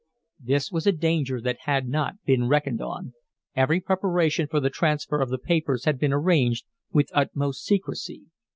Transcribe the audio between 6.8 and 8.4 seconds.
with utmost secrecy.